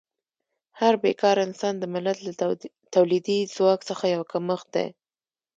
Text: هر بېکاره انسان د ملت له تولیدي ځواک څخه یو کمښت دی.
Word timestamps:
هر 0.79 0.93
بېکاره 1.03 1.41
انسان 1.47 1.73
د 1.79 1.83
ملت 1.93 2.17
له 2.25 2.31
تولیدي 2.95 3.39
ځواک 3.55 3.79
څخه 3.89 4.05
یو 4.15 4.23
کمښت 4.31 4.67
دی. 4.75 4.87